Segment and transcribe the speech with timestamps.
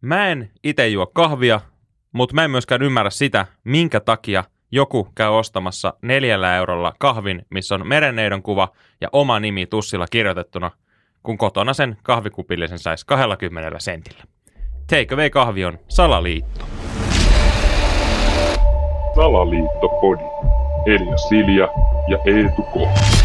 [0.00, 1.60] mä en itse juo kahvia,
[2.12, 7.74] mutta mä en myöskään ymmärrä sitä, minkä takia joku käy ostamassa neljällä eurolla kahvin, missä
[7.74, 8.68] on merenneidon kuva
[9.00, 10.70] ja oma nimi tussilla kirjoitettuna,
[11.22, 14.24] kun kotona sen kahvikupillisen saisi 20 sentillä.
[14.86, 16.64] Take away kahvi on salaliitto.
[19.14, 20.24] Salaliittopodi.
[20.86, 21.68] Elia Silja
[22.08, 23.17] ja Eetu K.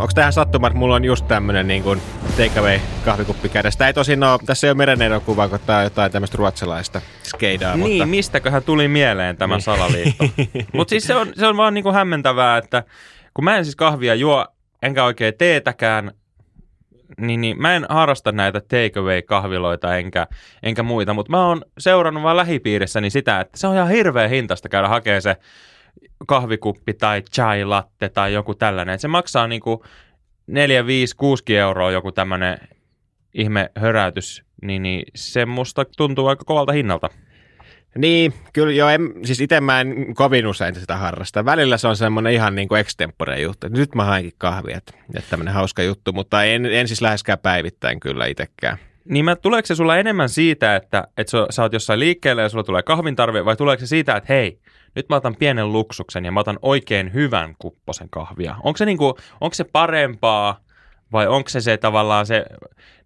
[0.00, 2.02] Onko tähän sattuma, että mulla on just tämmönen niin kuin
[2.36, 3.86] takeaway kahvikuppi kädessä?
[3.86, 7.76] Ei tosin ole, tässä ei ole merenneidon kuva, kun tää on jotain tämmöistä ruotsalaista skeidaa.
[7.76, 8.06] Niin, mutta...
[8.06, 9.62] mistäköhän tuli mieleen tämä Niin.
[9.62, 10.24] salaliitto.
[10.72, 12.82] Mutta siis se on, se on vaan niinku hämmentävää, että
[13.34, 14.46] kun mä en siis kahvia juo,
[14.82, 16.12] enkä oikein teetäkään,
[17.20, 20.26] niin, niin mä en harrasta näitä takeaway-kahviloita enkä,
[20.62, 24.68] enkä muita, mutta mä oon seurannut vaan lähipiirissäni sitä, että se on ihan hirveä hintasta
[24.68, 25.36] käydä hakemaan se
[26.26, 28.94] kahvikuppi tai chai latte tai joku tällainen.
[28.94, 29.84] Et se maksaa niinku
[30.46, 32.58] 4, 5, 6 euroa joku tämmöinen
[33.34, 37.08] ihme höräytys, niin, niin se musta tuntuu aika kovalta hinnalta.
[37.98, 41.44] Niin, kyllä joo, en, siis itse mä en kovin usein sitä harrasta.
[41.44, 43.68] Välillä se on semmoinen ihan niin kuin extempore juttu.
[43.68, 48.00] Nyt mä hainkin kahvia, että, että tämmöinen hauska juttu, mutta en, en siis läheskään päivittäin
[48.00, 48.78] kyllä itsekään.
[49.04, 52.48] Niin mä, tuleeko se sulla enemmän siitä, että, että sä, sä oot jossain liikkeellä ja
[52.48, 54.60] sulla tulee kahvin tarve, vai tuleeko se siitä, että hei,
[54.94, 58.56] nyt mä otan pienen luksuksen ja mä otan oikein hyvän kupposen kahvia?
[58.62, 60.60] Onko se, niinku, onko se parempaa
[61.12, 62.44] vai onko se se tavallaan se,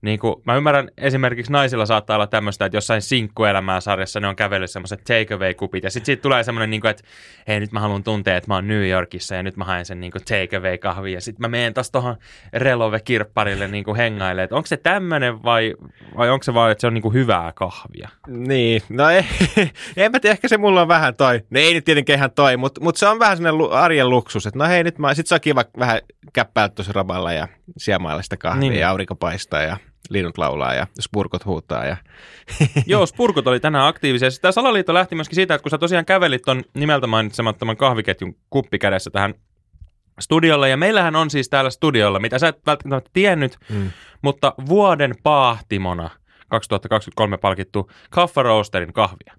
[0.04, 4.70] niinku, mä ymmärrän esimerkiksi naisilla saattaa olla tämmöistä, että jossain sinkkuelämää sarjassa ne on kävellyt
[4.70, 7.02] semmoiset takeaway-kupit ja sitten siitä tulee semmoinen, niinku, että
[7.48, 10.00] hei nyt mä haluan tuntea, että mä oon New Yorkissa ja nyt mä haen sen
[10.00, 12.16] niinku takeaway-kahvin ja sitten mä menen taas tuohon
[12.56, 15.74] Relove-kirpparille niinku hengailemaan, että onko se tämmöinen vai,
[16.16, 18.08] vai onko se vaan, että se on niinku hyvää kahvia?
[18.26, 19.24] Niin, no ei,
[19.96, 21.40] en mä tiedä, ehkä se mulla on vähän toi.
[21.50, 24.58] No ei nyt tietenkin ihan toi, mutta mut se on vähän sellainen arjen luksus, että
[24.58, 26.00] no hei nyt mä, sit se on kiva vähän
[26.32, 28.70] käppää tuossa raballa ja siemailla sitä kahvia Niin.
[28.70, 28.80] niin.
[28.80, 29.76] ja aurinko paistaa ja
[30.10, 31.96] linnut laulaa ja spurkot huutaa ja
[32.86, 34.28] Joo, Spurkut oli tänään aktiivisia.
[34.40, 38.78] Tämä salaliitto lähti myöskin siitä, että kun sä tosiaan kävelit ton nimeltä mainitsemattoman kahviketjun kuppi
[38.78, 39.34] kädessä tähän
[40.20, 43.90] studiolle, ja meillähän on siis täällä studiolla, mitä sä et välttämättä tiennyt, Mm.
[44.22, 46.10] mutta vuoden paahtimona
[46.48, 49.34] 2023 palkittu Kaffa Roasterin kahvia.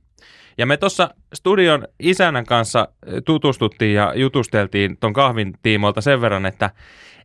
[0.57, 6.45] Ja me tuossa studion isänän kanssa eh, tutustuttiin ja jutusteltiin ton kahvin tiimoilta sen verran,
[6.45, 6.69] että,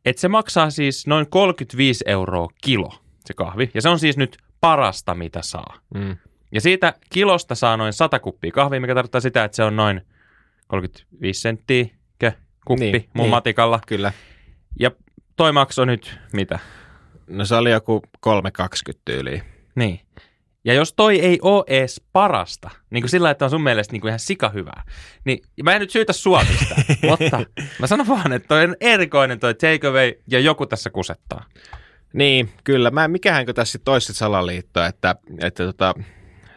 [0.05, 2.93] että se maksaa siis noin 35 euroa kilo
[3.27, 3.71] se kahvi.
[3.75, 5.79] Ja se on siis nyt parasta, mitä saa.
[5.95, 6.17] mm.
[6.53, 10.01] Ja siitä kilosta saa noin 100 kuppia kahvia, mikä tarkoittaa sitä, että se on noin
[10.67, 11.87] 35 senttiä
[12.19, 12.33] kö,
[12.65, 13.31] kuppi Niin, mun niin.
[13.31, 13.81] matikalla.
[13.87, 14.13] kyllä.
[14.81, 14.91] Ja
[15.37, 16.59] toi maksoi nyt mitä?
[17.27, 19.43] No se oli joku 3,20 tyyliin.
[19.75, 20.01] Niin.
[20.65, 24.01] Ja jos toi ei ole edes parasta, niin kuin sillä, että on sun mielestä niin
[24.01, 24.83] kuin ihan sika hyvää,
[25.25, 27.41] niin mä en nyt syytä sua mistään, mutta
[27.81, 31.45] mä sanon vaan, että toi on erikoinen toi takeaway ja joku tässä kusettaa.
[32.13, 32.91] Niin, kyllä.
[32.91, 35.95] Mä, mikähän kun tässä sitten olisi salaliitto, että, että tota,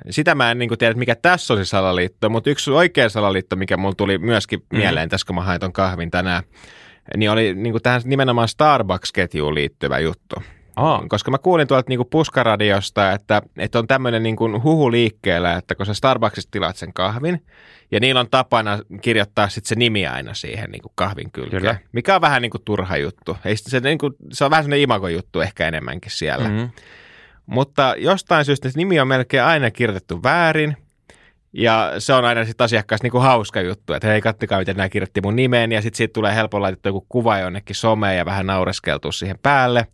[0.10, 3.78] sitä mä en niin tiedä, mikä tässä on se salaliitto, mutta yksi oikea salaliitto, mikä
[3.78, 4.78] mulla tuli myöskin Mhm.
[4.78, 6.44] mieleen tässä, kun mä hain ton kahvin tänään,
[7.18, 10.36] niin oli niin tähän nimenomaan Starbucks-ketjuun liittyvä juttu.
[10.76, 15.76] Aa, Koska mä kuulin tuolta niin puskaradiosta, että, että on tämmöinen niin huhu liikkeellä, että
[15.76, 17.46] kun sä Starbucksista tilaat sen kahvin,
[17.92, 21.78] ja niillä on tapana kirjoittaa sitten se nimi aina siihen niin kahvin kylkeen, Kyllä.
[21.92, 23.38] mikä on vähän niin kuin turha juttu.
[23.46, 26.50] Ei, se, niin kuin, se on vähän semmoinen imagojuttu ehkä enemmänkin siellä.
[26.50, 26.70] mm-hmm.
[27.46, 30.78] Mutta jostain syystä se nimi on melkein aina kirjoitettu väärin.
[31.54, 35.22] Ja se on aina sitten asiakkaassa niinku hauska juttu, että hei kattokaa miten nämä kirjoitti
[35.22, 39.12] mun nimen ja sitten siitä tulee helpolla laitettu joku kuva jonnekin someen ja vähän naureskeltu
[39.12, 39.88] siihen päälle.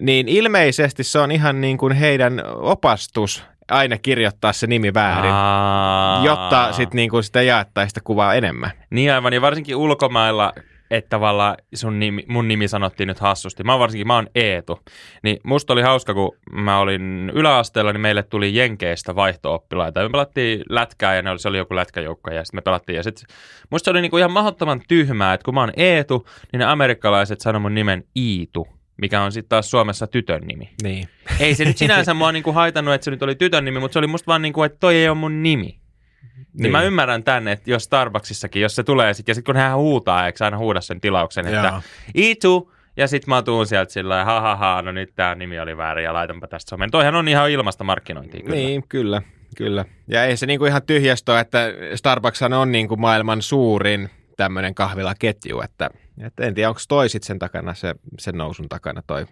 [0.00, 6.24] Niin ilmeisesti se on ihan niin kuin heidän opastus aina kirjoittaa se nimi väärin, Aa.
[6.24, 8.70] jotta sitten niin kuin sitä jaettaisiin sitä kuvaa enemmän.
[8.90, 10.52] Niin aivan, ja varsinkin ulkomailla,
[10.90, 13.64] että tavallaan sun nimi, mun nimi sanottiin nyt hassusti.
[13.64, 14.80] Mä oon varsinkin, mä oon Eetu.
[15.22, 20.02] Niin musta oli hauska, kun mä olin yläasteella, niin meille tuli Jenkeistä vaihto-oppilaita.
[20.02, 22.96] Me pelattiin lätkää ja ne oli, se oli joku lätkäjoukko ja sitten me pelattiin.
[22.96, 23.24] Ja sit,
[23.70, 27.40] musta se oli niinku ihan mahdottoman tyhmää, että kun mä oon Eetu, niin ne amerikkalaiset
[27.40, 30.70] sanoi mun nimen Iitu, mikä on sitten taas Suomessa tytön nimi.
[30.82, 31.08] Niin.
[31.40, 33.98] Ei se nyt sinänsä mua niinku haitannut, että se nyt oli tytön nimi, mutta se
[33.98, 35.64] oli musta vaan niinku, että toi ei ole mun nimi.
[35.64, 36.62] Niin.
[36.62, 39.76] niin mä ymmärrän tänne, että jos Starbucksissakin, jos se tulee sit, ja sitten kun hän
[39.76, 41.82] huutaa, eikö aina huuda sen tilauksen, että.
[42.14, 45.76] Itu, ja sitten mä tuun sieltä sillä ha, ha, ha, no nyt tämä nimi oli
[45.76, 46.90] väärin ja laitanpa tästä someen.
[46.90, 48.56] Toihan on ihan ilmasta markkinointia kyllä.
[48.56, 49.22] Niin, kyllä,
[49.56, 49.84] kyllä.
[50.08, 55.90] Ja ei se niinku ihan tyhjästä että Starbucks on niinku maailman suurin tämmöinen kahvilaketju, että,
[56.26, 59.26] että en tiedä, onko toi sit sen takana, se, sen nousun takana toi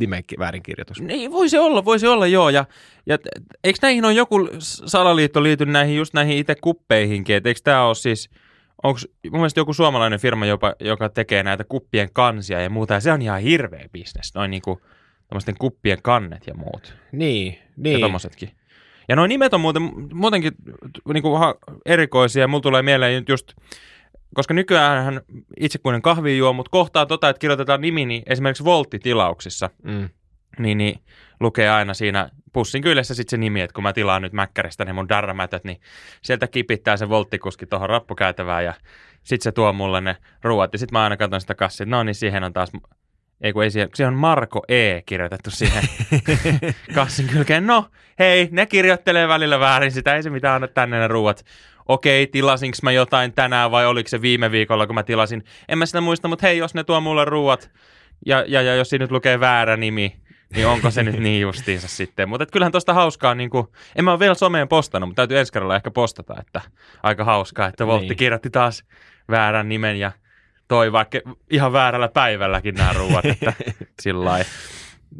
[0.00, 1.00] nimen ki- väärinkirjoitus.
[1.00, 2.50] Niin, voisi olla, voisi olla joo.
[2.50, 2.64] Ja,
[3.06, 3.18] ja
[3.64, 7.94] eikö näihin on joku salaliitto liity näihin, just näihin itse kuppeihinkin, että eikö tämä ole
[7.94, 8.30] siis,
[8.82, 9.00] onko
[9.30, 13.12] mun mielestä joku suomalainen firma, jopa, joka tekee näitä kuppien kansia ja muuta, ja se
[13.12, 14.78] on ihan hirveä bisnes, noin niin kuin
[15.28, 16.94] tämmöisten kuppien kannet ja muut.
[17.12, 18.00] Niin, Ja niin.
[18.00, 18.50] tommosetkin.
[19.08, 20.52] Ja noin nimet on muuten, muutenkin
[21.12, 21.40] niin kuin
[21.86, 22.40] erikoisia.
[22.40, 23.52] Ja mulla tulee mieleen nyt just,
[24.34, 25.20] koska nykyään
[25.60, 30.08] itse kun en kahvia juo, mutta kohtaa tota, että kirjoitetaan nimi, niin esimerkiksi Voltti-tilauksissa, Mm.
[30.58, 31.00] niin, niin
[31.40, 34.92] lukee aina siinä pussin kyljessä sitten se nimi, että kun mä tilaan nyt Mäkkäristä ne
[34.92, 35.80] mun darramätöt, niin
[36.22, 38.74] sieltä kipittää se volttikuski tuohon rappukäytävään ja
[39.22, 40.72] sitten se tuo mulle ne ruuat.
[40.72, 42.70] Ja sitten mä aina katson sitä kassia, no niin siihen on taas,
[43.40, 45.84] ei kun ei siihen, se on Marko E kirjoitettu siihen
[46.94, 47.66] kassin kylkeen.
[47.66, 47.84] No
[48.18, 51.44] hei, ne kirjoittelee välillä väärin sitä, ei se mitään anna tänne ne ruuat.
[51.88, 55.44] Okei, tilasinko mä jotain tänään vai oliko se viime viikolla, kun mä tilasin.
[55.68, 57.70] En mä sitä muista, mutta hei, jos ne tuo mulle ruuat
[58.26, 60.16] ja, ja, ja jos siinä nyt lukee väärä nimi,
[60.54, 62.28] niin onko se nyt niin justiinsa sitten.
[62.28, 65.52] Mutta kyllähän tuosta hauskaa, niin kuin, en mä ole vielä someen postannut, mutta täytyy ensi
[65.52, 66.60] kerralla ehkä postata, että
[67.02, 68.16] aika hauskaa, että Voltti Niin.
[68.16, 68.84] kirjoitti taas
[69.30, 70.12] väärän nimen ja
[70.68, 71.18] toi vaikka
[71.50, 73.52] ihan väärällä päivälläkin nämä ruuat, että
[74.02, 74.50] sillä lailla.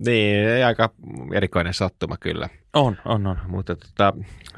[0.06, 0.90] Niin, aika
[1.32, 2.49] erikoinen sattuma kyllä.
[2.75, 3.38] On, on, on.
[3.46, 4.12] Mutta tota,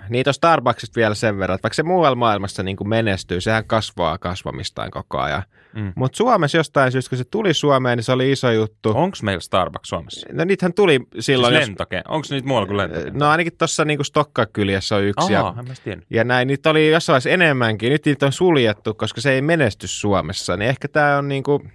[0.08, 3.64] niin tuosta Starbucksista vielä sen verran, että vaikka se muualla maailmassa niin kuin menestyy, sehän
[3.66, 5.42] kasvaa kasvamistaan koko ajan.
[5.74, 5.92] Mm.
[5.96, 8.92] Mutta Suomessa jostain syystä, kun se tuli Suomeen, niin se oli iso juttu.
[8.94, 10.26] Onko meillä Starbucks Suomessa?
[10.32, 12.02] No niithän tuli silloin, siis jos, lentoke.
[12.08, 13.10] Onko niitä muualla kuin lentoke?
[13.10, 15.36] no ainakin tuossa niin Stokkakyljessä on yksi.
[15.36, 15.54] Aha,
[15.86, 17.92] ja, en ja näin, niitä oli jossain vaiheessa enemmänkin.
[17.92, 20.56] Nyt niitä on suljettu, koska se ei menesty Suomessa.
[20.56, 21.72] Niin ehkä tämä on niin kuin,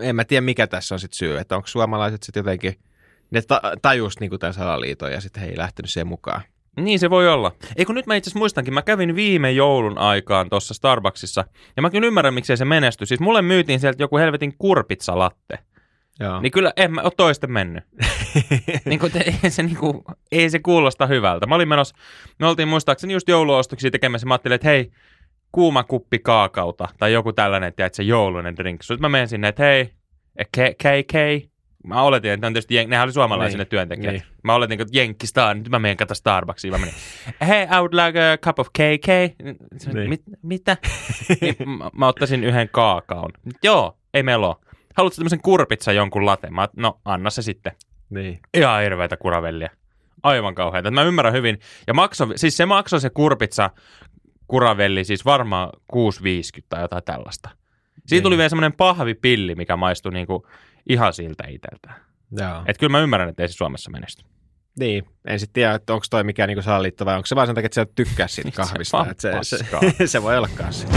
[0.00, 2.74] en mä tiedä mikä tässä on sitten syy, että onko suomalaiset sitten jotenkin,
[3.30, 6.42] ne ta- tajus niin tämän salaliiton ja sitten he ei lähtenyt siihen mukaan.
[6.76, 7.52] Niin se voi olla.
[7.76, 11.44] Ei kun nyt mä itse asiassa muistankin, mä kävin viime joulun aikaan tuossa Starbucksissa,
[11.76, 13.06] ja mä kyllä ymmärrän, miksei se menesty.
[13.06, 15.58] Siis mulle myytiin sieltä joku helvetin kurpitsalatte.
[16.20, 16.40] Joo.
[16.40, 17.84] Niin kyllä en mä ole toisten mennyt.
[18.84, 21.46] niin kuin, te- ei, se, niin kuin, ei se kuulosta hyvältä.
[21.46, 21.96] Mä olin menossa,
[22.38, 24.26] me oltiin muistaakseni just jouluostoksia tekemässä.
[24.26, 24.90] Mä ajattelin, että hei,
[25.54, 28.82] kuuma kuppi kaakauta tai joku tällainen, että se joulunen drink.
[28.82, 29.90] Sitten mä menen sinne, että hei,
[30.56, 31.14] K- KK.
[31.86, 34.12] Mä oletin, että ne on tietysti, jen- nehän oli suomalaisia Niin, työntekijät.
[34.12, 34.22] niin.
[34.44, 36.72] Mä oletin, että Jenkki Star, nyt mä menen katsomaan Starbucksiin.
[36.74, 36.94] Mä menin,
[37.46, 39.08] hey, I would like a cup of KK.
[39.94, 40.08] Niin.
[40.08, 40.76] Mit, mitä?
[41.40, 43.30] niin, mä, mä ottaisin yhden kaakaon.
[43.62, 44.56] Joo, ei meillä ole.
[44.96, 46.50] Haluatko tämmöisen kurpitsa jonkun latte?
[46.50, 47.72] Mä, no, anna se sitten.
[48.10, 48.40] Niin.
[48.54, 49.70] Ihan hirveitä kuravellia.
[50.22, 50.90] Aivan kauheita.
[50.90, 51.58] Mä ymmärrän hyvin.
[51.86, 53.70] Ja makso, siis se maksoi se kurpitsa
[54.48, 55.98] kuravelli siis varmaan 6,50
[56.68, 57.50] tai jotain tällaista.
[58.06, 58.38] Siitä tuli Niin.
[58.38, 60.46] vielä semmoinen pahvipilli, mikä maistui niinku
[60.88, 61.96] ihan siltä itseltään.
[62.38, 62.62] Joo.
[62.66, 64.24] Et kyllä mä ymmärrän, että ei se Suomessa menesty.
[64.78, 67.54] Niin, en sitten tiedä, että onko toi mikään niinku salaliitto vai onko se vaan sen
[67.54, 69.06] takia, että sä et tykkää siitä Niin, se kahvista.
[69.10, 69.80] että se, se, paskaa.
[70.06, 70.88] se, voi olla kanssa.